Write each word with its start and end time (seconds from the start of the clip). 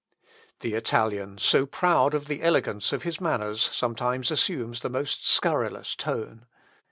The 0.61 0.73
Italian, 0.73 1.37
so 1.37 1.67
proud 1.67 2.15
of 2.15 2.25
the 2.25 2.41
elegance 2.41 2.91
of 2.91 3.03
his 3.03 3.21
manners, 3.21 3.61
sometimes 3.71 4.31
assumes 4.31 4.79
the 4.79 4.89
most 4.89 5.27
scurrilous 5.29 5.93
tone. 5.95 6.47